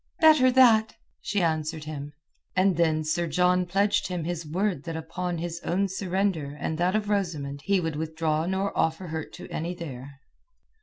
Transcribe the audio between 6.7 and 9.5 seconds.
that of Rosamund he would withdraw nor offer hurt to